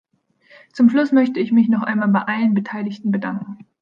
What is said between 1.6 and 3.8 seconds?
noch einmal bei allen Beteiligten bedanken.